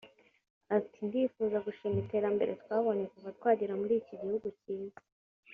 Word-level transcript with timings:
Ati 0.77 0.99
“Ndifuza 1.07 1.57
gushima 1.67 1.97
iterambere 2.03 2.51
twabonye 2.61 3.05
kuva 3.13 3.29
twagera 3.37 3.73
muri 3.81 3.93
iki 4.01 4.13
gihugu 4.21 4.47
cyiza 4.61 4.99